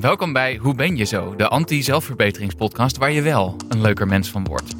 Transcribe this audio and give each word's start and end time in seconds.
Welkom 0.00 0.32
bij 0.32 0.56
Hoe 0.56 0.74
ben 0.74 0.96
je 0.96 1.04
zo? 1.04 1.36
De 1.36 1.48
anti-zelfverbeteringspodcast 1.48 2.96
waar 2.96 3.10
je 3.10 3.22
wel 3.22 3.56
een 3.68 3.80
leuker 3.80 4.06
mens 4.06 4.30
van 4.30 4.44
wordt. 4.44 4.74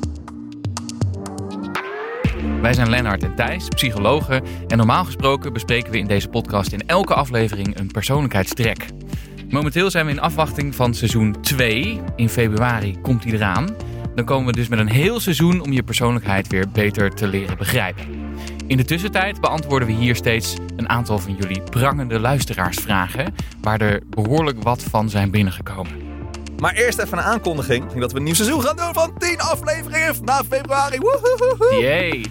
Wij 2.60 2.72
zijn 2.72 2.90
Lennart 2.90 3.22
en 3.22 3.34
Thijs, 3.34 3.68
psychologen. 3.68 4.42
En 4.66 4.76
normaal 4.76 5.04
gesproken 5.04 5.52
bespreken 5.52 5.92
we 5.92 5.98
in 5.98 6.06
deze 6.06 6.28
podcast 6.28 6.72
in 6.72 6.86
elke 6.86 7.14
aflevering 7.14 7.78
een 7.78 7.90
persoonlijkheidstrek. 7.90 8.86
Momenteel 9.50 9.90
zijn 9.90 10.06
we 10.06 10.12
in 10.12 10.20
afwachting 10.20 10.74
van 10.74 10.94
seizoen 10.94 11.40
2. 11.40 12.00
In 12.16 12.28
februari 12.28 13.00
komt 13.00 13.22
die 13.22 13.34
eraan. 13.34 13.76
Dan 14.14 14.24
komen 14.24 14.46
we 14.46 14.52
dus 14.52 14.68
met 14.68 14.78
een 14.78 14.88
heel 14.88 15.20
seizoen 15.20 15.60
om 15.60 15.72
je 15.72 15.82
persoonlijkheid 15.82 16.48
weer 16.48 16.68
beter 16.72 17.10
te 17.10 17.26
leren 17.26 17.56
begrijpen. 17.56 18.25
In 18.66 18.76
de 18.76 18.84
tussentijd 18.84 19.40
beantwoorden 19.40 19.88
we 19.88 19.94
hier 19.94 20.16
steeds 20.16 20.56
een 20.76 20.88
aantal 20.88 21.18
van 21.18 21.34
jullie 21.34 21.62
prangende 21.62 22.20
luisteraarsvragen, 22.20 23.34
waar 23.60 23.80
er 23.80 24.02
behoorlijk 24.08 24.62
wat 24.62 24.82
van 24.82 25.10
zijn 25.10 25.30
binnengekomen. 25.30 25.92
Maar 26.60 26.74
eerst 26.74 26.98
even 26.98 27.18
een 27.18 27.24
aankondiging 27.24 27.92
dat 27.92 28.12
we 28.12 28.18
een 28.18 28.24
nieuw 28.24 28.34
seizoen 28.34 28.62
gaan 28.62 28.76
doen 28.76 28.94
van 28.94 29.18
10 29.18 29.40
afleveringen 29.40 30.24
na 30.24 30.44
februari. 30.44 30.98
Woehoehoe. 30.98 31.80
Yay! 31.80 32.26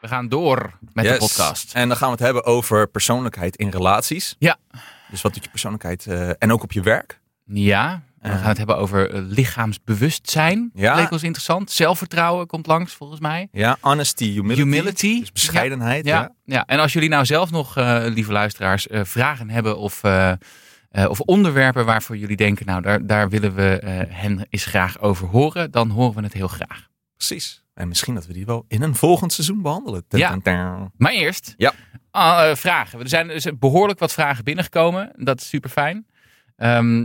We 0.00 0.08
gaan 0.08 0.28
door 0.28 0.72
met 0.92 1.04
de 1.04 1.16
podcast. 1.16 1.74
En 1.74 1.88
dan 1.88 1.96
gaan 1.96 2.08
we 2.08 2.14
het 2.14 2.24
hebben 2.24 2.44
over 2.44 2.88
persoonlijkheid 2.88 3.56
in 3.56 3.68
relaties. 3.68 4.36
Ja. 4.38 4.56
Dus 5.10 5.22
wat 5.22 5.34
doet 5.34 5.44
je 5.44 5.50
persoonlijkheid 5.50 6.06
eh, 6.06 6.30
en 6.38 6.52
ook 6.52 6.62
op 6.62 6.72
je 6.72 6.80
werk? 6.80 7.20
Ja, 7.44 8.02
we 8.20 8.28
Eh. 8.28 8.38
gaan 8.38 8.48
het 8.48 8.56
hebben 8.58 8.76
over 8.76 9.10
eh, 9.10 9.20
lichaamsbewustzijn. 9.84 10.70
Ja. 10.74 10.94
Leek 10.94 11.10
ons 11.10 11.22
interessant. 11.22 11.70
Zelfvertrouwen 11.70 12.46
komt 12.46 12.66
langs, 12.66 12.92
volgens 12.94 13.20
mij. 13.20 13.48
Ja, 13.52 13.76
honesty, 13.80 14.32
humility. 14.32 14.60
Humility. 14.62 15.20
Dus 15.20 15.32
bescheidenheid. 15.32 16.04
Ja, 16.04 16.20
Ja. 16.20 16.30
ja. 16.44 16.64
en 16.66 16.78
als 16.78 16.92
jullie 16.92 17.08
nou 17.08 17.24
zelf 17.24 17.50
nog, 17.50 17.76
eh, 17.76 18.02
lieve 18.06 18.32
luisteraars, 18.32 18.86
eh, 18.88 19.00
vragen 19.04 19.50
hebben 19.50 19.78
of, 19.78 20.02
eh, 20.04 20.30
eh, 20.30 21.08
of 21.08 21.20
onderwerpen 21.20 21.84
waarvoor 21.84 22.16
jullie 22.16 22.36
denken, 22.36 22.66
nou, 22.66 22.82
daar, 22.82 23.06
daar 23.06 23.28
willen 23.28 23.54
we 23.54 23.78
eh, 23.78 24.00
hen 24.20 24.46
eens 24.50 24.64
graag 24.64 25.00
over 25.00 25.26
horen, 25.28 25.70
dan 25.70 25.90
horen 25.90 26.14
we 26.16 26.22
het 26.22 26.32
heel 26.32 26.48
graag. 26.48 26.88
Precies. 27.16 27.64
En 27.74 27.88
misschien 27.88 28.14
dat 28.14 28.26
we 28.26 28.32
die 28.32 28.46
wel 28.46 28.64
in 28.68 28.82
een 28.82 28.94
volgend 28.94 29.32
seizoen 29.32 29.62
behandelen. 29.62 30.04
Ja. 30.08 30.38
Maar 30.96 31.12
eerst, 31.12 31.54
Ja. 31.56 31.72
eh, 32.10 32.54
vragen. 32.54 33.00
Er 33.00 33.08
zijn 33.08 33.28
dus 33.28 33.46
behoorlijk 33.58 33.98
wat 33.98 34.12
vragen 34.12 34.44
binnengekomen. 34.44 35.12
Dat 35.16 35.40
is 35.40 35.48
super 35.48 35.70
fijn. 35.70 36.06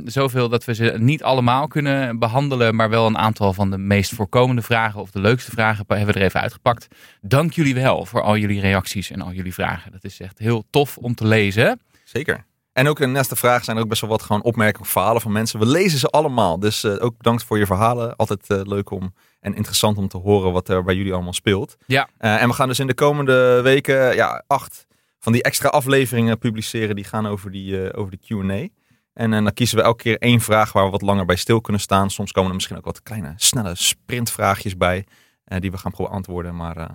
Zoveel 0.06 0.50
dat 0.50 0.66
we 0.66 0.73
ze 0.73 0.95
niet 0.98 1.23
allemaal 1.23 1.67
kunnen 1.67 2.20
behandelen, 2.20 2.75
maar 2.75 2.89
wel 2.89 3.06
een 3.06 3.17
aantal 3.17 3.53
van 3.53 3.72
de 3.72 3.78
meest 3.78 4.14
voorkomende 4.14 4.61
vragen 4.61 5.02
of 5.02 5.11
de 5.11 5.20
leukste 5.20 5.52
vragen 5.52 5.86
hebben 5.88 6.14
we 6.14 6.20
er 6.20 6.25
even 6.25 6.42
uitgepakt. 6.42 6.88
Dank 7.22 7.53
jullie 7.53 7.76
wel 7.76 8.06
voor 8.06 8.22
al 8.22 8.38
jullie 8.38 8.61
reacties 8.61 9.11
en 9.11 9.22
al 9.22 9.31
jullie 9.31 9.53
vragen. 9.53 9.92
Dat 9.92 10.03
is 10.03 10.20
echt 10.20 10.39
heel 10.39 10.66
tof 10.70 10.98
om 10.98 11.16
te 11.16 11.28
lezen. 11.28 11.80
Zeker. 12.03 12.45
En 12.76 12.88
ook 12.88 13.00
in 13.00 13.14
de 13.14 13.36
vragen 13.36 13.66
zijn 13.66 13.78
er 13.78 13.83
ook 13.83 13.89
best 13.89 14.02
wel 14.02 14.09
wat 14.09 14.22
gewoon 14.22 14.44
opmerkingen 14.44 14.89
verhalen 14.89 15.22
van 15.22 15.31
mensen. 15.31 15.59
We 15.59 15.66
lezen 15.66 16.00
ze 16.00 16.08
allemaal. 16.08 16.59
Dus 16.59 16.83
eh, 16.83 17.03
ook 17.03 17.17
bedankt 17.17 17.44
voor 17.44 17.58
je 17.58 17.66
verhalen. 17.66 18.16
Altijd 18.16 18.50
eh, 18.50 18.61
leuk 18.64 18.92
om 18.92 19.14
en 19.39 19.56
interessant 19.56 19.98
om 19.98 20.08
te 20.08 20.17
horen 20.17 20.52
wat 20.52 20.70
er 20.70 20.83
bij 20.83 20.95
jullie 20.95 21.14
allemaal 21.14 21.33
speelt. 21.33 21.78
Ja. 21.86 22.09
Eh, 22.17 22.42
en 22.42 22.48
we 22.48 22.53
gaan 22.53 22.67
dus 22.67 22.80
in 22.80 22.88
de 22.88 22.94
komende 22.94 23.61
weken 23.61 24.16
ja, 24.16 24.44
acht 24.48 24.88
van 25.20 25.31
die 25.33 25.44
extra 25.44 25.70
afleveringen 25.70 26.38
publiceren. 26.38 26.95
Die 26.95 27.03
gaan 27.03 27.28
over 27.28 27.52
die, 27.52 27.94
over 27.94 28.11
de 28.11 28.17
Q&A. 28.17 28.67
En 29.16 29.33
eh, 29.33 29.44
dan 29.44 29.53
kiezen 29.53 29.77
we 29.77 29.83
elke 29.83 30.03
keer 30.03 30.17
één 30.17 30.41
vraag 30.41 30.71
waar 30.71 30.85
we 30.85 30.91
wat 30.91 31.02
langer 31.02 31.25
bij 31.25 31.35
stil 31.35 31.61
kunnen 31.61 31.81
staan. 31.81 32.09
Soms 32.09 32.31
komen 32.31 32.49
er 32.49 32.55
misschien 32.55 32.77
ook 32.77 32.85
wat 32.85 33.03
kleine, 33.03 33.33
snelle 33.35 33.75
sprintvraagjes 33.75 34.77
bij. 34.77 35.05
eh, 35.45 35.59
die 35.59 35.71
we 35.71 35.77
gaan 35.77 35.91
beantwoorden. 35.97 36.55
Maar 36.55 36.77
eh, 36.77 36.85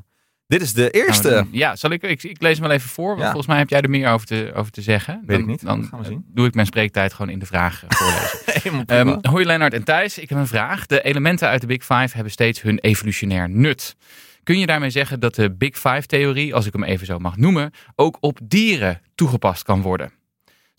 dit 0.46 0.62
is 0.62 0.72
de 0.72 0.90
eerste. 0.90 1.46
Ja, 1.50 1.76
zal 1.76 1.90
ik, 1.90 2.02
ik, 2.02 2.22
ik 2.22 2.42
lees 2.42 2.58
hem 2.58 2.66
wel 2.66 2.76
even 2.76 2.88
voor, 2.90 3.08
want 3.08 3.18
Ja. 3.20 3.24
volgens 3.26 3.46
mij 3.46 3.58
heb 3.58 3.68
jij 3.68 3.80
er 3.80 3.90
meer 3.90 4.08
over 4.10 4.26
te, 4.26 4.50
over 4.54 4.72
te 4.72 4.82
zeggen. 4.82 5.22
Weet 5.26 5.38
ik 5.38 5.44
dan, 5.44 5.50
niet. 5.52 5.64
Dan 5.64 5.84
gaan 5.84 5.98
we 5.98 6.04
zien. 6.04 6.24
doe 6.28 6.46
ik 6.46 6.54
mijn 6.54 6.66
spreektijd 6.66 7.12
gewoon 7.12 7.30
in 7.32 7.38
de 7.38 7.46
vraag 7.46 7.84
voorlezen. 7.88 8.86
Ehm 8.86 9.18
hoi 9.30 9.44
Lennart 9.44 9.74
en 9.74 9.84
Thijs, 9.84 10.18
ik 10.18 10.28
heb 10.28 10.38
een 10.38 10.46
vraag. 10.46 10.86
De 10.86 11.02
elementen 11.02 11.48
uit 11.48 11.60
de 11.60 11.66
Big 11.66 11.80
Five 11.84 12.08
hebben 12.14 12.30
steeds 12.32 12.62
hun 12.62 12.78
evolutionair 12.78 13.50
nut. 13.50 13.96
Kun 14.42 14.58
je 14.58 14.66
daarmee 14.66 14.90
zeggen 14.90 15.20
dat 15.20 15.34
de 15.34 15.50
Big 15.54 15.78
Five-theorie, 15.78 16.54
als 16.54 16.66
ik 16.66 16.72
hem 16.72 16.84
even 16.84 17.06
zo 17.06 17.18
mag 17.18 17.36
noemen, 17.36 17.70
ook 17.94 18.16
op 18.20 18.38
dieren 18.42 19.00
toegepast 19.14 19.62
kan 19.62 19.82
worden? 19.82 20.12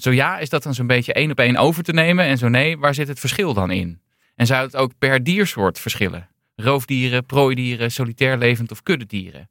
Zo 0.02 0.12
ja, 0.12 0.38
is 0.38 0.50
dat 0.50 0.64
dan 0.64 0.74
zo'n 0.74 0.88
beetje 0.88 1.14
één 1.14 1.32
op 1.32 1.40
één 1.40 1.58
over 1.58 1.84
te 1.84 1.94
nemen? 1.94 2.26
En 2.26 2.38
zo 2.38 2.48
nee, 2.48 2.78
waar 2.78 2.94
zit 2.94 3.08
het 3.08 3.20
verschil 3.20 3.54
dan 3.54 3.72
in? 3.72 4.02
En 4.36 4.46
zou 4.46 4.66
het 4.66 4.76
ook 4.76 4.92
per 4.98 5.24
diersoort 5.24 5.80
verschillen? 5.80 6.30
Roofdieren, 6.56 7.26
prooidieren, 7.26 7.92
solitair 7.92 8.38
levend 8.38 8.72
of 8.72 8.84
kuddedieren? 8.84 9.50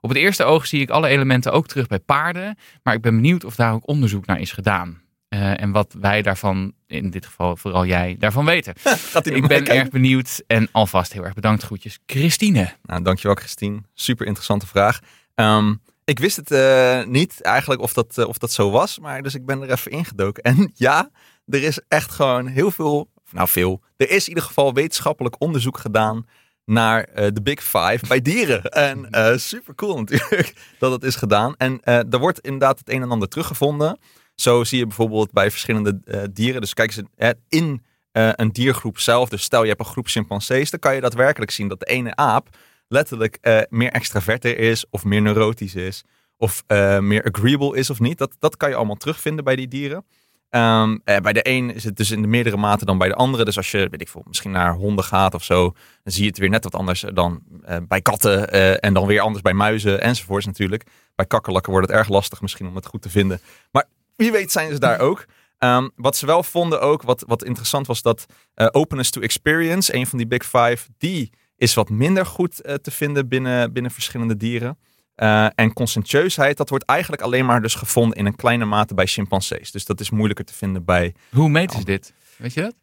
Op 0.00 0.08
het 0.08 0.18
eerste 0.18 0.44
oog 0.44 0.66
zie 0.66 0.80
ik 0.80 0.90
alle 0.90 1.08
elementen 1.08 1.52
ook 1.52 1.66
terug 1.66 1.86
bij 1.86 1.98
paarden, 1.98 2.56
maar 2.82 2.94
ik 2.94 3.00
ben 3.00 3.14
benieuwd 3.14 3.44
of 3.44 3.54
daar 3.54 3.72
ook 3.72 3.88
onderzoek 3.88 4.26
naar 4.26 4.40
is 4.40 4.52
gedaan. 4.52 5.00
Eh, 5.28 5.60
en 5.60 5.70
wat 5.70 5.96
wij 6.00 6.22
daarvan, 6.22 6.72
in 6.86 7.10
dit 7.10 7.26
geval 7.26 7.56
vooral 7.56 7.86
jij, 7.86 8.16
daarvan 8.18 8.44
weten. 8.44 8.74
Ik 9.22 9.46
ben 9.46 9.66
erg 9.66 9.88
benieuwd 9.88 10.42
en 10.46 10.68
alvast 10.72 11.12
heel 11.12 11.24
erg 11.24 11.34
bedankt. 11.34 11.62
Groetjes, 11.62 11.98
Christine. 12.06 12.72
Nou, 12.82 13.02
dankjewel 13.02 13.36
Christine. 13.36 13.80
Super 13.94 14.26
interessante 14.26 14.66
vraag. 14.66 14.98
Ehm, 15.34 15.74
ik 16.04 16.18
wist 16.18 16.36
het 16.36 16.50
eh, 16.50 17.04
niet 17.04 17.40
eigenlijk 17.40 17.80
of 17.80 17.92
dat, 17.92 18.18
eh, 18.18 18.28
of 18.28 18.38
dat 18.38 18.52
zo 18.52 18.70
was, 18.70 18.98
maar 18.98 19.22
dus 19.22 19.34
ik 19.34 19.46
ben 19.46 19.62
er 19.62 19.70
even 19.70 19.90
ingedoken. 19.90 20.42
En 20.42 20.70
ja, 20.74 21.10
er 21.46 21.62
is 21.62 21.80
echt 21.88 22.10
gewoon 22.10 22.46
heel 22.46 22.70
veel, 22.70 23.08
nou 23.30 23.48
veel, 23.48 23.80
er 23.96 24.10
is 24.10 24.22
in 24.22 24.28
ieder 24.28 24.44
geval 24.44 24.74
wetenschappelijk 24.74 25.34
onderzoek 25.38 25.78
gedaan 25.78 26.26
naar 26.64 27.04
eh, 27.04 27.26
de 27.32 27.42
Big 27.42 27.62
Five 27.62 28.00
bij 28.08 28.22
dieren. 28.22 28.62
En 29.10 29.40
super 29.40 29.74
cool 29.74 29.98
natuurlijk 29.98 30.54
dat 30.78 30.92
het 30.92 31.04
is 31.04 31.16
gedaan. 31.16 31.56
En 31.56 31.80
er 31.82 32.18
wordt 32.18 32.40
inderdaad 32.40 32.78
het 32.78 32.90
een 32.90 33.02
en 33.02 33.10
ander 33.10 33.28
teruggevonden. 33.28 33.98
Zo 34.34 34.64
zie 34.64 34.78
je 34.78 34.86
bijvoorbeeld 34.86 35.32
bij 35.32 35.50
verschillende 35.50 36.00
dieren. 36.32 36.60
Dus 36.60 36.74
kijk 36.74 36.96
eens 36.96 37.42
in 37.48 37.82
een 38.12 38.52
diergroep 38.52 38.98
zelf. 38.98 39.28
Dus 39.28 39.42
stel 39.42 39.62
je 39.62 39.68
hebt 39.68 39.80
een 39.80 39.86
groep 39.86 40.06
chimpansees, 40.06 40.70
dan 40.70 40.80
kan 40.80 40.94
je 40.94 41.00
daadwerkelijk 41.00 41.50
zien 41.50 41.68
dat 41.68 41.80
de 41.80 41.86
ene 41.86 42.16
aap 42.16 42.48
letterlijk 42.92 43.38
eh, 43.40 43.60
meer 43.68 43.90
extraverter 43.90 44.58
is 44.58 44.84
of 44.90 45.04
meer 45.04 45.22
neurotisch 45.22 45.74
is. 45.74 46.04
Of 46.42 46.64
eh, 46.66 46.98
meer 46.98 47.24
agreeable 47.32 47.76
is 47.76 47.90
of 47.90 48.00
niet. 48.00 48.18
Dat, 48.18 48.36
dat 48.38 48.56
kan 48.56 48.68
je 48.68 48.74
allemaal 48.74 48.96
terugvinden 48.96 49.44
bij 49.44 49.56
die 49.56 49.68
dieren. 49.68 50.04
Ehm, 50.48 50.98
eh, 51.04 51.16
bij 51.16 51.32
de 51.32 51.48
een 51.48 51.74
is 51.74 51.84
het 51.84 51.96
dus 51.96 52.10
in 52.10 52.22
de 52.22 52.28
meerdere 52.28 52.56
mate 52.56 52.84
dan 52.84 52.98
bij 52.98 53.08
de 53.08 53.14
andere. 53.14 53.44
Dus 53.44 53.56
als 53.56 53.70
je, 53.70 53.88
weet 53.90 54.00
ik 54.00 54.08
veel, 54.08 54.24
misschien 54.26 54.50
naar 54.50 54.74
honden 54.74 55.04
gaat 55.04 55.34
of 55.34 55.44
zo, 55.44 55.62
dan 56.02 56.12
zie 56.12 56.22
je 56.22 56.28
het 56.28 56.38
weer 56.38 56.48
net 56.48 56.64
wat 56.64 56.74
anders 56.74 57.04
dan 57.14 57.42
eh, 57.64 57.76
bij 57.88 58.00
katten. 58.00 58.50
en 58.80 58.94
dan 58.94 59.06
weer 59.06 59.20
anders 59.20 59.42
bij 59.42 59.52
muizen 59.52 60.00
enzovoorts 60.00 60.46
natuurlijk. 60.46 60.86
Bij 61.14 61.26
kakkerlakken 61.26 61.72
wordt 61.72 61.88
het 61.88 61.96
erg 61.96 62.08
lastig 62.08 62.40
misschien 62.40 62.66
om 62.66 62.74
het 62.74 62.86
goed 62.86 63.02
te 63.02 63.10
vinden. 63.10 63.40
Maar 63.70 63.84
wie 64.16 64.32
weet 64.32 64.52
zijn 64.52 64.72
ze 64.72 64.78
daar 64.78 65.00
ook. 65.00 65.24
Ehm, 65.58 65.88
wat 65.96 66.16
ze 66.16 66.26
wel 66.26 66.42
vonden 66.42 66.80
ook, 66.80 67.02
wat, 67.02 67.24
wat 67.26 67.44
interessant 67.44 67.86
was, 67.86 68.02
dat 68.02 68.26
openness 68.54 69.10
to 69.10 69.20
experience, 69.20 69.94
een 69.94 70.06
van 70.06 70.18
die 70.18 70.26
big 70.26 70.44
five, 70.44 70.88
die 70.98 71.32
is 71.62 71.74
wat 71.74 71.90
minder 71.90 72.26
goed 72.26 72.60
eh, 72.60 72.74
te 72.74 72.90
vinden 72.90 73.28
binnen, 73.28 73.72
binnen 73.72 73.90
verschillende 73.92 74.36
dieren. 74.36 74.78
Eh, 75.14 75.46
en 75.54 75.72
conscientieusheid, 75.72 76.56
dat 76.56 76.68
wordt 76.68 76.84
eigenlijk 76.84 77.22
alleen 77.22 77.46
maar 77.46 77.62
dus 77.62 77.74
gevonden 77.74 78.18
in 78.18 78.26
een 78.26 78.36
kleine 78.36 78.64
mate 78.64 78.94
bij 78.94 79.06
chimpansees. 79.06 79.70
Dus 79.70 79.84
dat 79.84 80.00
is 80.00 80.10
moeilijker 80.10 80.44
te 80.44 80.54
vinden 80.54 80.84
bij 80.84 81.14
Hoe 81.30 81.48
meten 81.48 81.78
ze 81.78 81.84
dit? 81.84 82.12
Weet 82.36 82.54
je 82.54 82.60
dat? 82.60 82.74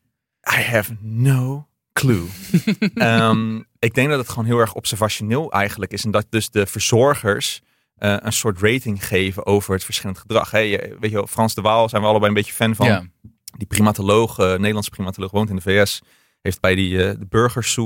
I 0.57 0.61
have 0.61 0.95
no 0.99 1.67
clue. 1.93 2.25
Ehm, 2.93 3.61
ik 3.79 3.93
denk 3.93 4.09
dat 4.09 4.19
het 4.19 4.29
gewoon 4.29 4.45
heel 4.45 4.59
erg 4.59 4.73
observationeel 4.73 5.51
eigenlijk 5.51 5.91
is. 5.91 6.03
En 6.03 6.11
dat 6.11 6.25
dus 6.29 6.49
de 6.49 6.65
verzorgers 6.65 7.61
eh, 7.95 8.15
een 8.19 8.33
soort 8.33 8.61
rating 8.61 9.05
geven 9.07 9.45
over 9.45 9.73
het 9.73 9.83
verschillend 9.83 10.17
gedrag. 10.17 10.51
Je, 10.51 10.97
weet 10.99 11.09
je 11.09 11.15
wel, 11.15 11.27
Frans 11.27 11.55
de 11.55 11.61
Waal 11.61 11.89
zijn 11.89 12.01
we 12.01 12.07
allebei 12.07 12.29
een 12.29 12.37
beetje 12.37 12.53
fan 12.53 12.75
van. 12.75 12.87
ja. 12.87 13.03
Die 13.57 13.67
primatoloog, 13.67 14.39
eh, 14.39 14.49
Nederlandse 14.51 14.89
primatoloog, 14.89 15.31
woont 15.31 15.49
in 15.49 15.55
de 15.55 15.61
VS. 15.61 16.01
Heeft 16.41 16.59
bij 16.59 16.75
die, 16.75 17.03
eh, 17.03 17.15
de 17.19 17.25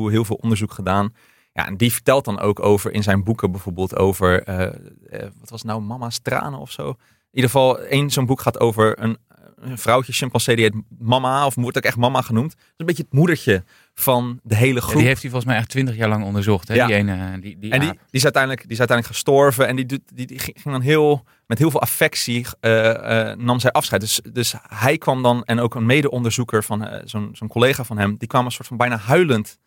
heel 0.10 0.26
veel 0.26 0.36
onderzoek 0.36 0.72
gedaan. 0.72 1.14
Ja, 1.54 1.68
en 1.68 1.78
die 1.78 1.94
vertelt 1.94 2.26
dan 2.26 2.40
ook 2.40 2.60
over 2.60 2.92
in 2.92 3.04
zijn 3.04 3.24
boeken 3.24 3.52
bijvoorbeeld 3.52 3.96
over, 3.96 4.44
eh, 4.44 4.64
eh, 4.64 5.30
wat 5.40 5.50
was 5.50 5.64
nou, 5.64 5.82
mama's 5.82 6.20
tranen 6.20 6.60
of 6.60 6.72
zo. 6.72 6.88
In 6.90 6.96
ieder 7.32 7.50
geval, 7.50 7.80
één 7.80 8.10
zo'n 8.10 8.26
boek 8.26 8.42
gaat 8.42 8.60
over 8.60 9.00
een, 9.00 9.18
een 9.64 9.78
vrouwtje 9.78 10.14
chimpansee, 10.14 10.56
die 10.56 10.66
heet 10.66 10.82
mama, 11.00 11.46
of 11.46 11.56
wordt 11.56 11.78
ook 11.78 11.84
echt 11.84 11.98
mama 11.98 12.22
genoemd. 12.22 12.52
Dat 12.52 12.60
is 12.60 12.74
een 12.78 12.86
beetje 12.86 13.04
het 13.04 13.14
moedertje 13.14 13.64
van 13.94 14.40
de 14.44 14.56
hele 14.56 14.74
Ja, 14.74 14.82
groep. 14.82 14.96
die 14.96 15.06
heeft 15.06 15.22
hij 15.22 15.30
volgens 15.32 15.52
mij 15.52 15.60
echt 15.62 15.70
twintig 15.70 15.96
jaar 15.96 16.10
lang 16.10 16.24
onderzocht. 16.24 16.68
Hè? 16.68 16.74
Ja. 16.74 16.86
Die 16.86 16.96
ene, 16.96 17.40
die, 17.40 17.60
die 17.60 17.72
En 17.72 17.80
die, 17.80 17.90
die, 17.90 18.00
is 18.12 18.24
uiteindelijk, 18.24 18.62
die 18.62 18.72
is 18.72 18.80
uiteindelijk 18.80 19.18
gestorven. 19.18 19.68
En 19.68 19.76
die, 19.76 19.86
doet, 19.86 20.02
die, 20.14 20.26
die 20.28 20.40
ging 20.40 20.64
dan 20.64 20.82
heel, 20.82 21.24
met 21.46 21.58
heel 21.58 21.72
veel 21.72 21.82
affectie 21.82 22.46
eh, 22.60 23.30
eh, 23.30 23.38
nam 23.38 23.60
zij 23.60 23.72
afscheid. 23.72 24.02
Dus, 24.02 24.22
dus 24.32 24.54
hij 24.68 24.98
kwam 24.98 25.24
dan, 25.24 25.44
en 25.44 25.60
ook 25.60 25.76
een 25.76 25.86
mede-onderzoeker 25.86 26.64
van 26.64 26.86
eh, 26.86 27.02
zo'n 27.06 27.30
zo'n 27.34 27.48
collega 27.48 27.84
van 27.84 27.98
hem, 27.98 28.16
die 28.18 28.28
kwam 28.28 28.46
een 28.46 28.52
soort 28.52 28.68
van 28.68 28.78
bijna 28.78 28.98
huilend 28.98 29.58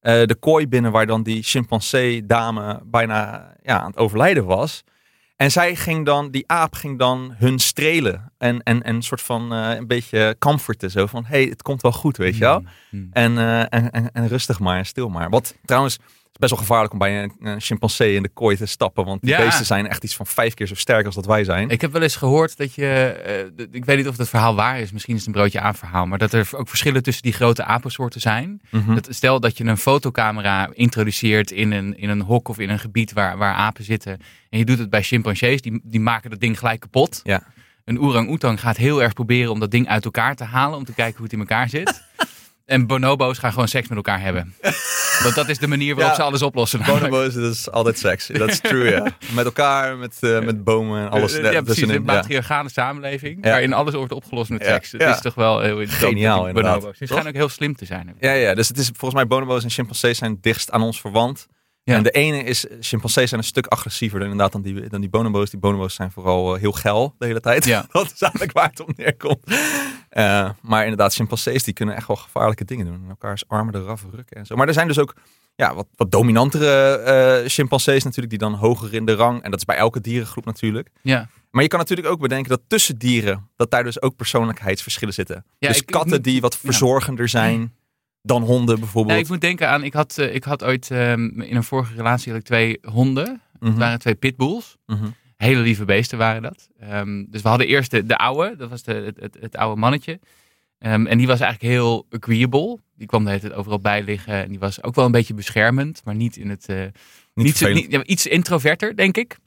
eh, 0.00 0.24
de 0.24 0.34
kooi 0.34 0.68
binnen 0.68 0.92
waar 0.92 1.06
dan 1.06 1.22
die 1.22 1.42
chimpansee-dame 1.42 2.80
bijna 2.84 3.52
ja, 3.62 3.80
aan 3.80 3.90
het 3.90 3.98
overlijden 3.98 4.44
was. 4.44 4.84
En 5.36 5.50
zij 5.50 5.76
ging 5.76 6.06
dan, 6.06 6.30
die 6.30 6.44
aap 6.46 6.74
ging 6.74 6.98
dan 6.98 7.34
hun 7.36 7.58
strelen 7.58 8.32
en, 8.38 8.62
en, 8.62 8.82
en 8.82 8.94
een 8.94 9.02
soort 9.02 9.22
van 9.22 9.52
eh, 9.52 9.76
een 9.76 9.86
beetje 9.86 10.36
comforten. 10.38 10.90
Zo 10.90 11.06
van, 11.06 11.24
hey, 11.24 11.44
het 11.44 11.62
komt 11.62 11.82
wel 11.82 11.92
goed, 11.92 12.16
weet 12.16 12.34
je 12.34 12.40
wel. 12.40 12.62
Hmm. 12.90 13.08
En, 13.12 13.38
eh, 13.38 13.60
en, 13.60 13.90
en, 13.90 14.12
en 14.12 14.28
rustig 14.28 14.60
maar 14.60 14.78
en 14.78 14.86
stil 14.86 15.08
maar. 15.08 15.30
Wat 15.30 15.54
trouwens 15.64 15.98
is 16.36 16.48
best 16.48 16.50
wel 16.52 16.60
gevaarlijk 16.60 16.92
om 16.92 16.98
bij 16.98 17.22
een, 17.22 17.32
een 17.40 17.60
chimpansee 17.60 18.14
in 18.14 18.22
de 18.22 18.28
kooi 18.28 18.56
te 18.56 18.66
stappen. 18.66 19.04
Want 19.04 19.20
die 19.22 19.30
Ja. 19.30 19.38
beesten 19.44 19.66
zijn 19.66 19.86
echt 19.88 20.04
iets 20.04 20.16
van 20.16 20.26
vijf 20.26 20.54
keer 20.54 20.66
zo 20.66 20.74
sterk 20.74 21.06
als 21.06 21.14
dat 21.14 21.26
wij 21.26 21.44
zijn. 21.44 21.68
Ik 21.70 21.80
heb 21.80 21.92
wel 21.92 22.02
eens 22.02 22.16
gehoord 22.16 22.56
dat 22.56 22.74
je, 22.74 23.52
d- 23.56 23.74
ik 23.74 23.84
weet 23.84 23.96
niet 23.96 24.08
of 24.08 24.16
dat 24.16 24.28
verhaal 24.28 24.54
waar 24.54 24.80
is, 24.80 24.92
misschien 24.92 25.14
is 25.14 25.20
het 25.20 25.28
een 25.28 25.34
broodje 25.40 25.60
aan 25.60 25.74
verhaal, 25.74 26.06
maar 26.06 26.18
dat 26.18 26.32
er 26.32 26.48
ook 26.52 26.68
verschillen 26.68 27.02
tussen 27.02 27.22
die 27.22 27.32
grote 27.32 27.64
apensoorten 27.64 28.20
zijn. 28.20 28.60
Mhm. 28.70 28.94
Dat, 28.94 29.08
stel 29.10 29.40
dat 29.40 29.56
je 29.58 29.64
een 29.64 29.76
fotocamera 29.76 30.68
introduceert 30.72 31.50
in 31.50 31.72
een, 31.72 31.98
in 31.98 32.08
een 32.08 32.20
hok 32.22 32.48
of 32.48 32.58
in 32.58 32.70
een 32.70 32.78
gebied 32.78 33.12
waar, 33.12 33.36
waar 33.36 33.54
apen 33.54 33.84
zitten. 33.84 34.18
En 34.50 34.58
je 34.58 34.64
doet 34.64 34.78
het 34.78 34.90
bij 34.90 35.02
chimpansees, 35.02 35.60
die, 35.62 35.80
die 35.84 36.00
maken 36.00 36.30
dat 36.30 36.40
ding 36.40 36.58
gelijk 36.58 36.80
kapot. 36.80 37.20
Ja. 37.24 37.42
Een 37.84 38.00
orang-oetang 38.00 38.60
gaat 38.60 38.76
heel 38.76 39.02
erg 39.02 39.12
proberen 39.12 39.52
om 39.52 39.60
dat 39.60 39.70
ding 39.70 39.88
uit 39.88 40.04
elkaar 40.04 40.34
te 40.36 40.44
halen, 40.44 40.78
om 40.78 40.84
te 40.84 40.92
kijken 40.94 41.14
hoe 41.16 41.24
het 41.24 41.32
in 41.32 41.38
elkaar 41.38 41.68
zit. 41.68 42.02
en 42.66 42.86
bonobo's 42.86 43.38
gaan 43.38 43.52
gewoon 43.52 43.68
seks 43.68 43.88
met 43.88 43.96
elkaar 43.96 44.20
hebben. 44.20 44.54
Want 45.22 45.34
dat 45.34 45.48
is 45.48 45.58
de 45.58 45.66
manier 45.66 45.94
waarop 45.94 46.12
Ja. 46.12 46.18
ze 46.18 46.22
alles 46.26 46.42
oplossen. 46.42 46.80
namelijk. 46.80 47.10
Bonobo's, 47.10 47.34
dat 47.34 47.52
is 47.54 47.70
altijd 47.70 47.98
seks. 47.98 48.26
Dat 48.26 48.48
is 48.48 48.60
true, 48.60 48.90
ja. 48.90 49.06
Met 49.34 49.44
elkaar, 49.44 49.96
met, 49.96 50.16
eh, 50.20 50.40
met 50.40 50.64
bomen 50.64 51.00
en 51.04 51.10
alles. 51.10 51.36
Ja, 51.36 51.60
precies. 51.62 51.88
Een 51.88 52.02
matriarchale 52.02 52.70
samenleving. 52.70 53.44
Ja. 53.44 53.50
Waarin 53.50 53.72
alles 53.72 53.94
wordt 53.94 54.12
opgelost 54.12 54.50
met 54.50 54.64
seks. 54.64 54.92
Het 54.92 55.02
is 55.02 55.20
toch 55.20 55.34
wel 55.34 55.60
heel 55.60 55.78
interessant. 55.80 56.12
Geniaal, 56.12 56.46
inderdaad. 56.48 56.74
bonobo's. 56.74 56.98
Die 56.98 57.08
schijnen 57.08 57.28
ook 57.28 57.34
heel 57.36 57.48
slim 57.48 57.76
te 57.76 57.84
zijn. 57.84 58.14
Ja, 58.20 58.32
ja, 58.32 58.54
dus 58.54 58.68
het 58.68 58.78
is 58.78 58.86
volgens 58.86 59.14
mij 59.14 59.26
bonobo's 59.26 59.64
en 59.64 59.70
chimpansees 59.70 60.18
zijn 60.18 60.38
dichtst 60.40 60.70
aan 60.70 60.82
ons 60.82 61.00
verwant. 61.00 61.46
Ja. 61.86 61.94
En 61.94 62.02
de 62.02 62.10
ene 62.10 62.42
is, 62.42 62.66
chimpansees 62.80 63.28
zijn 63.28 63.40
een 63.40 63.46
stuk 63.46 63.66
agressiever 63.66 64.18
dan, 64.18 64.28
inderdaad 64.30 64.52
dan 64.52 64.62
die, 64.62 64.88
dan 64.88 65.00
die 65.00 65.10
bonobo's. 65.10 65.50
Die 65.50 65.60
bonobo's 65.60 65.94
zijn 65.94 66.10
vooral 66.10 66.54
eh, 66.54 66.60
heel 66.60 66.72
geil 66.72 67.14
de 67.18 67.26
hele 67.26 67.40
tijd. 67.40 67.64
Ja. 67.64 67.86
Dat 67.92 68.12
is 68.12 68.20
eigenlijk 68.20 68.52
waar 68.52 68.68
het 68.68 68.80
om 68.80 68.92
neerkomt. 68.96 69.38
Eh, 70.08 70.50
maar 70.62 70.82
inderdaad, 70.82 71.14
chimpansees 71.14 71.62
die 71.62 71.74
kunnen 71.74 71.96
echt 71.96 72.06
wel 72.06 72.16
gevaarlijke 72.16 72.64
dingen 72.64 72.86
doen. 72.86 72.94
En 73.02 73.08
elkaars 73.08 73.48
armen 73.48 73.74
eraf 73.74 74.04
rukken 74.14 74.36
en 74.36 74.46
zo. 74.46 74.56
Maar 74.56 74.66
er 74.68 74.72
zijn 74.74 74.86
dus 74.86 74.98
ook 74.98 75.14
ja, 75.54 75.74
wat, 75.74 75.86
wat 75.94 76.10
dominantere 76.10 76.96
eh 76.96 77.48
chimpansees 77.48 78.04
natuurlijk, 78.04 78.30
die 78.30 78.48
dan 78.48 78.54
hoger 78.58 78.94
in 78.94 79.04
de 79.04 79.14
rang. 79.14 79.42
En 79.42 79.50
dat 79.50 79.58
is 79.58 79.64
bij 79.64 79.76
elke 79.76 80.00
dierengroep 80.00 80.44
natuurlijk. 80.44 80.88
Ja. 81.02 81.28
Maar 81.50 81.62
je 81.62 81.68
kan 81.68 81.78
natuurlijk 81.78 82.08
ook 82.08 82.20
bedenken 82.20 82.50
dat 82.50 82.60
tussen 82.66 82.98
dieren, 82.98 83.48
dat 83.56 83.70
daar 83.70 83.84
dus 83.84 84.02
ook 84.02 84.16
persoonlijkheidsverschillen 84.16 85.14
zitten. 85.14 85.44
Ja, 85.58 85.68
dus 85.68 85.78
ik- 85.78 85.86
katten 85.86 86.22
die 86.22 86.40
wat 86.40 86.56
verzorgender 86.56 87.28
zijn 87.28 87.74
dan 88.26 88.42
honden 88.42 88.78
bijvoorbeeld. 88.80 89.16
Ja, 89.16 89.22
ik 89.24 89.28
moet 89.28 89.40
denken 89.40 89.68
aan, 89.68 89.82
ik 89.84 89.92
had, 89.92 90.18
eh, 90.18 90.34
ik 90.34 90.44
had 90.44 90.64
ooit 90.64 90.90
ehm, 90.90 91.40
in 91.40 91.56
een 91.56 91.64
vorige 91.64 91.94
relatie 91.94 92.32
had 92.32 92.40
ik 92.40 92.46
twee 92.46 92.78
honden. 92.82 93.40
Mhm, 93.60 93.70
Het 93.70 93.78
waren 93.78 93.98
twee 93.98 94.14
pitbulls. 94.14 94.76
mhm. 94.86 95.06
Hele 95.36 95.60
lieve 95.60 95.84
beesten 95.84 96.18
waren 96.18 96.42
dat. 96.42 96.68
Ehm, 96.80 97.24
dus 97.28 97.42
we 97.42 97.48
hadden 97.48 97.66
eerst 97.66 97.90
de, 97.90 98.06
de 98.06 98.16
oude, 98.16 98.56
dat 98.56 98.70
was 98.70 98.82
de, 98.82 98.92
het, 98.92 99.20
het, 99.20 99.36
het 99.40 99.56
oude 99.56 99.80
mannetje. 99.80 100.20
Ehm, 100.78 101.06
en 101.06 101.18
die 101.18 101.26
was 101.26 101.40
eigenlijk 101.40 101.72
heel 101.72 102.06
agreeable. 102.10 102.78
Die 102.96 103.06
kwam 103.06 103.22
de 103.24 103.28
hele 103.30 103.40
tijd 103.42 103.52
overal 103.52 103.80
bij 103.80 104.02
liggen. 104.02 104.42
En 104.42 104.48
die 104.48 104.58
was 104.58 104.82
ook 104.82 104.94
wel 104.94 105.04
een 105.04 105.10
beetje 105.12 105.34
beschermend, 105.34 106.00
maar 106.04 106.14
niet 106.14 106.36
in 106.36 106.48
het... 106.50 106.68
eh, 106.68 106.76
Niet, 106.80 106.92
niet, 107.46 107.56
zo- 107.56 107.72
niet- 107.72 107.90
ja, 107.90 108.04
iets 108.04 108.26
introverter, 108.26 108.96
denk 108.96 109.16
ik. 109.16 109.38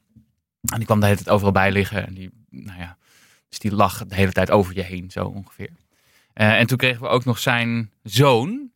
En 0.72 0.76
die 0.76 0.84
kwam 0.86 0.98
de 1.00 1.04
hele 1.06 1.16
tijd 1.18 1.28
overal 1.30 1.52
bij 1.52 1.72
liggen. 1.72 2.06
En 2.06 2.14
die, 2.14 2.30
nou 2.50 2.78
ja, 2.78 2.96
dus 3.48 3.58
die 3.58 3.74
lag 3.74 4.04
de 4.06 4.14
hele 4.14 4.32
tijd 4.32 4.50
over 4.50 4.74
je 4.74 4.82
heen, 4.82 5.10
zo 5.10 5.24
ongeveer. 5.24 5.70
Eh, 6.32 6.58
en 6.58 6.66
toen 6.66 6.78
kregen 6.78 7.02
we 7.02 7.08
ook 7.08 7.24
nog 7.24 7.38
zijn 7.38 7.90
zoon. 8.02 8.69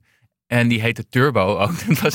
En 0.46 0.68
die 0.68 0.80
heette 0.80 1.08
Turbo 1.08 1.58
ook. 1.58 1.72
Dat 1.88 1.98
was 2.00 2.14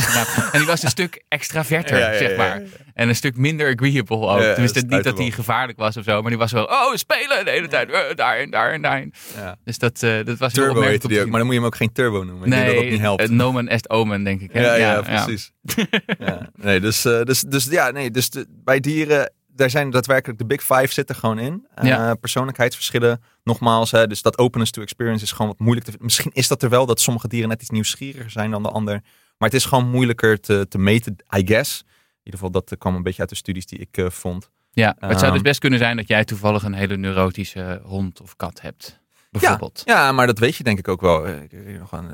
en 0.52 0.58
die 0.60 0.68
was 0.68 0.84
een 0.84 0.90
stuk 0.90 1.24
extraverter, 1.28 1.98
Ja, 2.00 2.18
zeg 2.18 2.38
maar. 2.38 2.62
En 2.94 3.10
een 3.10 3.16
stuk 3.16 3.38
minder 3.38 3.74
agreeable 3.74 4.18
ook. 4.28 4.42
Tenminste, 4.42 4.84
niet 4.88 5.04
dat 5.04 5.18
hij 5.18 5.32
gevaarlijk 5.32 5.78
was 5.78 5.98
of 5.98 6.04
zo. 6.04 6.22
Maar 6.22 6.30
die 6.30 6.40
was 6.40 6.52
wel, 6.52 6.64
oh, 6.66 6.96
spelen 6.96 7.46
de 7.46 7.52
hele 7.52 7.68
tijd. 7.68 7.90
eh, 7.92 8.16
daarin, 8.16 8.50
daarin, 8.50 8.82
daarin. 8.82 9.14
Ja. 9.36 9.56
Dus 9.64 9.78
dat, 9.78 10.04
eh, 10.04 10.26
dat 10.26 10.38
was 10.38 10.54
Turbo 10.54 10.82
heette 10.82 11.08
die 11.08 11.20
ook, 11.22 11.28
maar 11.30 11.38
dan 11.38 11.46
moet 11.46 11.54
je 11.56 11.60
hem 11.62 11.68
ook 11.70 11.76
geen 11.76 11.92
turbo 11.92 12.24
noemen. 12.24 12.46
Ik 12.46 12.52
denk 12.52 12.66
dat 12.66 12.76
dat 12.76 12.86
niet 12.86 13.00
helpt. 13.00 13.22
eh, 13.22 13.30
nomen 13.30 13.68
est 13.68 13.90
omen, 13.90 14.24
denk 14.24 14.42
ik. 14.42 14.54
hè? 14.54 14.62
ja, 14.62 14.76
ja, 14.76 15.02
precies. 15.02 15.52
ja. 16.20 16.50
Nee, 16.56 16.80
dus, 16.80 17.02
dus, 17.02 17.42
dus 17.42 17.66
ja, 17.66 17.92
nee, 17.92 18.12
dus 18.12 18.30
de- 18.30 18.46
bij 18.64 18.80
dieren, 18.80 19.34
daar 19.60 19.70
zijn 19.70 19.90
daadwerkelijk 19.90 20.40
de 20.40 20.46
big 20.46 20.62
five 20.64 20.88
zitten 20.94 21.16
gewoon 21.16 21.40
in. 21.40 21.68
Eh, 21.76 21.88
Ja. 21.88 22.14
Persoonlijkheidsverschillen, 22.16 23.22
nogmaals, 23.44 23.92
hè, 23.92 24.08
dus 24.08 24.22
dat 24.22 24.38
openness 24.38 24.72
to 24.72 24.82
experience 24.82 25.24
is 25.24 25.32
gewoon 25.32 25.48
wat 25.48 25.60
moeilijk 25.60 25.86
te 25.86 25.94
Misschien 26.00 26.32
is 26.34 26.48
dat 26.48 26.64
er 26.64 26.70
wel, 26.70 26.86
dat 26.86 27.00
sommige 27.00 27.28
dieren 27.28 27.50
net 27.50 27.62
iets 27.62 27.70
nieuwsgieriger 27.70 28.30
zijn 28.32 28.52
dan 28.52 28.64
de 28.64 28.70
ander. 28.70 29.02
Maar 29.38 29.50
het 29.50 29.58
is 29.58 29.66
gewoon 29.66 29.90
moeilijker 29.90 30.40
te, 30.40 30.66
te 30.70 30.78
meten, 30.78 31.16
I 31.38 31.48
guess. 31.48 31.80
In 31.80 31.86
ieder 32.24 32.40
geval, 32.40 32.52
dat 32.52 32.76
kwam 32.78 32.96
een 32.96 33.04
beetje 33.04 33.22
uit 33.22 33.30
de 33.30 33.36
studies 33.36 33.66
die 33.66 33.80
ik 33.80 33.98
eh, 33.98 34.10
vond. 34.10 34.50
Ja, 34.72 34.96
het 35.00 35.20
zou 35.20 35.26
dus 35.26 35.34
Ehm, 35.34 35.42
best 35.44 35.60
kunnen 35.60 35.80
zijn 35.80 35.98
dat 35.98 36.08
jij 36.08 36.26
toevallig 36.26 36.64
een 36.64 36.74
hele 36.74 36.98
neurotische 36.98 37.82
hond 37.84 38.22
of 38.22 38.36
kat 38.36 38.62
hebt. 38.62 39.00
Bijvoorbeeld. 39.32 39.82
Ja, 39.86 40.12
maar 40.12 40.28
dat 40.28 40.40
weet 40.40 40.56
je 40.56 40.64
denk 40.64 40.80
ik 40.80 40.88
ook 40.88 41.02
wel. 41.02 41.26
Eh, 41.26 41.42
Ik, 41.44 41.52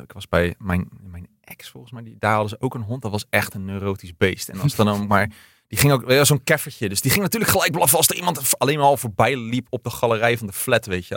ik 0.02 0.12
was 0.14 0.28
bij 0.28 0.56
mijn, 0.58 0.88
mijn 1.02 1.28
ex 1.42 1.70
volgens 1.70 1.94
mij, 1.94 2.04
die, 2.04 2.16
daar 2.20 2.32
hadden 2.32 2.50
ze 2.50 2.60
ook 2.60 2.74
een 2.74 2.82
hond. 2.82 3.02
Dat 3.02 3.12
was 3.12 3.26
echt 3.30 3.54
een 3.54 3.66
neurotisch 3.66 4.18
beest. 4.18 4.50
En 4.50 4.60
als 4.60 4.76
dan 4.76 4.90
ook 4.90 5.08
maar, 5.08 5.30
die 5.68 5.78
ging 5.80 5.94
ook, 5.94 6.10
ja, 6.12 6.24
zo'n 6.26 6.44
keffertje. 6.44 6.90
Dus 6.90 7.02
die 7.02 7.12
ging 7.12 7.24
natuurlijk 7.24 7.52
gelijk 7.52 7.72
blaffen 7.72 7.98
als 7.98 8.08
er 8.08 8.16
iemand 8.16 8.60
alleen 8.60 8.78
maar 8.78 8.86
al 8.86 8.98
voorbij 8.98 9.36
liep 9.38 9.68
op 9.70 9.84
de 9.84 9.90
galerij 9.90 10.38
van 10.38 10.48
de 10.48 10.54
flat, 10.54 10.86
weet 10.86 11.08
je 11.08 11.16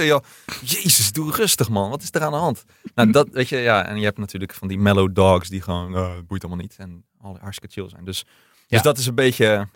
ja, 0.00 0.20
Jezus, 0.62 1.12
doe 1.12 1.32
rustig 1.32 1.68
man. 1.68 1.90
Wat 1.90 2.02
is 2.02 2.08
er 2.12 2.22
aan 2.22 2.32
de 2.32 2.38
hand? 2.38 2.64
Nou, 2.94 3.10
dat 3.10 3.28
weet 3.30 3.48
je, 3.48 3.56
ja. 3.56 3.86
En 3.86 3.96
je 3.98 4.04
hebt 4.04 4.18
natuurlijk 4.18 4.54
van 4.54 4.68
die 4.68 4.78
mellow 4.78 5.14
dogs 5.14 5.48
die 5.48 5.62
gewoon, 5.62 5.94
eh, 5.96 6.10
boeit 6.26 6.44
allemaal 6.44 6.62
niet. 6.62 6.74
En 6.78 7.04
al 7.20 7.38
hartstikke 7.40 7.74
chill 7.80 7.88
zijn. 7.88 8.04
Dus, 8.04 8.24
dus 8.24 8.32
Ja. 8.66 8.80
dat 8.82 8.98
is 8.98 9.06
een 9.06 9.14
beetje, 9.14 9.68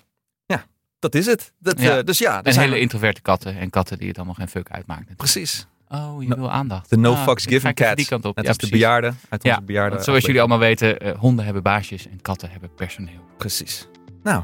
ja, 0.47 0.65
dat 0.99 1.15
is 1.15 1.27
het. 1.27 1.53
Dat, 1.59 1.81
Ja. 1.81 1.99
eh, 1.99 2.05
dus 2.05 2.19
ja, 2.19 2.39
er 2.39 2.45
En 2.47 2.53
zijn 2.53 2.69
hele 2.69 2.81
introverte 2.81 3.21
katten 3.21 3.57
en 3.59 3.71
katten 3.71 3.99
die 3.99 4.09
het 4.09 4.17
allemaal 4.17 4.35
geen 4.35 4.49
fuck 4.49 4.71
uitmaakt. 4.71 5.17
precies. 5.17 5.67
Oh, 5.93 6.23
je 6.23 6.29
No- 6.29 6.37
wil 6.37 6.51
aandacht. 6.51 6.91
De 6.91 6.97
no 6.97 7.13
Ah, 7.13 7.23
fucks 7.23 7.45
given 7.47 7.75
cats. 7.75 7.95
Die 7.95 8.07
kant 8.07 8.25
op. 8.25 8.37
Net 8.37 8.45
ja, 8.45 8.51
als 8.51 8.59
de 8.61 8.69
bejaarden 8.69 9.19
uit 9.29 9.45
onze 9.45 9.57
Ja, 9.57 9.63
bejaarden. 9.65 10.03
Zoals 10.05 10.25
jullie 10.25 10.41
allemaal 10.41 10.59
weten, 10.59 10.99
eh, 11.01 11.19
honden 11.19 11.45
hebben 11.45 11.63
baasjes 11.63 12.09
en 12.09 12.23
katten 12.23 12.51
hebben 12.51 12.75
personeel. 12.75 13.21
Precies. 13.39 13.89
Nou, 14.23 14.43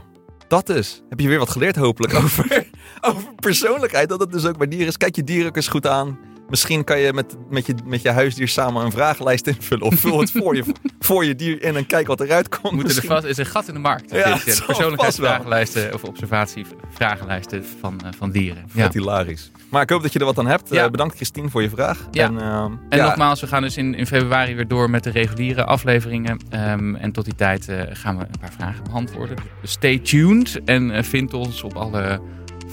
dat 0.48 0.66
dus. 0.66 1.02
Heb 1.08 1.20
je 1.20 1.28
weer 1.28 1.38
wat 1.38 1.50
geleerd 1.50 1.76
hopelijk 1.76 2.14
over, 2.22 2.66
over 3.00 3.34
persoonlijkheid. 3.34 4.08
Dat 4.08 4.20
het 4.20 4.32
dus 4.32 4.46
ook 4.46 4.58
bij 4.58 4.69
dieren 4.69 4.87
is. 4.88 4.96
Kijk 4.96 5.16
je 5.16 5.25
dieren 5.25 5.46
ook 5.48 5.56
eens 5.56 5.69
goed 5.69 5.87
aan. 5.87 6.19
Misschien 6.48 6.84
kan 6.84 6.98
je 6.98 7.12
met, 7.12 7.37
met, 7.50 7.66
je 7.66 7.75
met 7.84 8.02
je 8.02 8.10
huisdier 8.10 8.48
samen 8.48 8.84
een 8.84 8.90
vragenlijst 8.90 9.46
invullen. 9.46 9.87
Of 9.87 9.94
vul 9.94 10.20
het 10.20 10.31
voor 10.31 10.56
je, 10.56 10.64
voor 10.98 11.25
je 11.25 11.34
dier 11.34 11.62
in 11.62 11.76
en 11.76 11.87
kijk 11.87 12.06
wat 12.06 12.20
eruit 12.20 12.48
komt. 12.48 12.75
Moeten 12.75 12.96
er 12.96 13.02
vast, 13.02 13.25
is 13.25 13.37
een 13.37 13.46
gat 13.46 13.69
in 13.69 13.75
de 13.75 13.81
markt. 13.81 14.10
Ja, 14.10 14.25
Dit, 14.25 14.34
het 14.34 14.46
eh, 14.46 14.54
zal 14.54 14.66
persoonlijkheidsvragenlijsten 14.66 15.94
of 15.94 16.04
observatievragenlijsten 16.04 17.64
van, 17.81 18.00
eh, 18.00 18.10
van 18.19 18.31
dieren. 18.31 18.64
Ja. 18.72 18.82
Wat 18.82 18.93
hilarisch. 18.93 19.50
Maar 19.70 19.82
ik 19.82 19.90
hoop 19.90 20.02
dat 20.02 20.12
je 20.12 20.19
er 20.19 20.25
wat 20.25 20.38
aan 20.38 20.46
hebt. 20.46 20.70
Ja. 20.70 20.84
Eh, 20.84 20.90
bedankt 20.90 21.14
Christine 21.14 21.48
voor 21.48 21.62
je 21.62 21.70
vraag. 21.70 22.06
Ja. 22.10 22.25
En, 22.25 22.40
ehm, 22.40 22.72
En 22.88 22.99
nogmaals, 22.99 23.40
we 23.40 23.46
gaan 23.46 23.62
dus 23.62 23.76
in, 23.76 23.94
in 23.94 24.06
februari 24.06 24.54
weer 24.54 24.69
door 24.69 24.90
met 24.90 25.04
de 25.04 25.10
reguliere 25.10 25.64
afleveringen. 25.64 26.38
Ehm, 26.50 26.94
en 26.94 27.12
tot 27.12 27.25
die 27.25 27.34
tijd 27.34 27.69
gaan 27.90 28.19
we 28.19 28.25
een 28.25 28.40
paar 28.40 28.52
vragen 28.58 28.84
beantwoorden. 28.84 29.37
Dus 29.60 29.70
stay 29.70 29.99
tuned 29.99 30.60
en 30.64 31.04
vind 31.04 31.34
ons 31.34 31.62
op 31.62 31.76
alle 31.76 32.20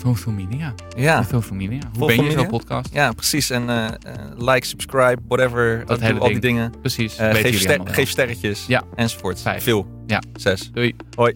social 0.01 0.35
media. 0.35 0.73
Ja. 0.97 1.23
Social 1.23 1.55
media. 1.55 1.79
Hoe 1.79 1.91
Social 1.93 2.07
ben 2.07 2.15
je 2.15 2.21
media? 2.21 2.39
zo'n 2.39 2.47
podcast? 2.49 2.93
ja, 2.93 3.11
precies. 3.11 3.49
En 3.49 3.69
eh, 3.69 3.89
like, 4.37 4.65
subscribe, 4.67 5.17
whatever. 5.27 5.83
Dat 5.85 5.99
hele 5.99 6.19
al 6.19 6.27
die 6.27 6.39
ding. 6.39 6.41
dingen. 6.41 6.73
Precies. 6.81 7.15
Weten 7.17 7.35
geef, 7.41 7.59
ster- 7.59 7.79
geef 7.85 8.09
sterretjes. 8.09 8.65
Ja. 8.67 8.83
Enzovoort. 8.95 9.41
Vijf. 9.41 9.63
Veel. 9.63 9.87
Ja. 10.07 10.21
Zes. 10.35 10.69
Doei. 10.71 10.95
Hoi. 11.15 11.35